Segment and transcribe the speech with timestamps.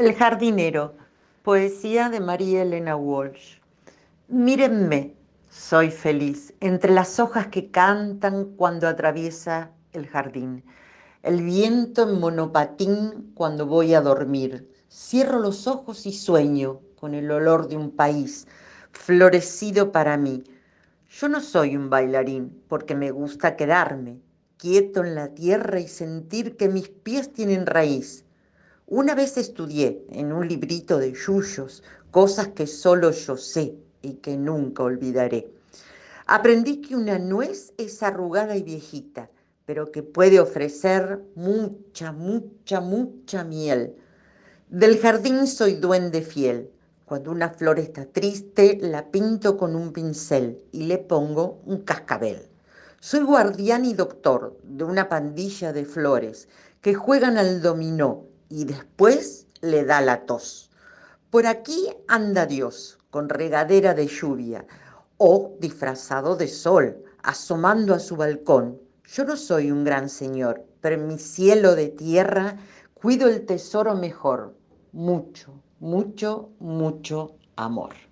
[0.00, 0.94] El jardinero,
[1.42, 3.58] poesía de María Elena Walsh.
[4.28, 5.14] Mírenme,
[5.50, 10.64] soy feliz, entre las hojas que cantan cuando atraviesa el jardín.
[11.22, 14.72] El viento en monopatín cuando voy a dormir.
[14.90, 18.46] Cierro los ojos y sueño con el olor de un país
[18.92, 20.44] florecido para mí.
[21.10, 24.18] Yo no soy un bailarín porque me gusta quedarme
[24.56, 28.24] quieto en la tierra y sentir que mis pies tienen raíz.
[28.92, 34.36] Una vez estudié en un librito de yuyos cosas que solo yo sé y que
[34.36, 35.48] nunca olvidaré.
[36.26, 39.30] Aprendí que una nuez es arrugada y viejita,
[39.64, 43.94] pero que puede ofrecer mucha, mucha, mucha miel.
[44.68, 46.68] Del jardín soy duende fiel.
[47.04, 52.48] Cuando una flor está triste, la pinto con un pincel y le pongo un cascabel.
[52.98, 56.48] Soy guardián y doctor de una pandilla de flores
[56.80, 60.70] que juegan al dominó y después le da la tos.
[61.30, 64.66] Por aquí anda Dios con regadera de lluvia
[65.16, 68.78] o disfrazado de sol, asomando a su balcón.
[69.06, 72.56] Yo no soy un gran señor, pero en mi cielo de tierra
[72.94, 74.54] cuido el tesoro mejor,
[74.92, 78.09] mucho, mucho, mucho amor.